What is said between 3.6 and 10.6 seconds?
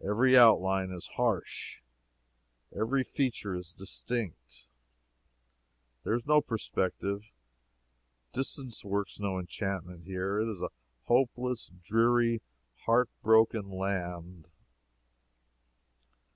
distinct, there is no perspective distance works no enchantment here. It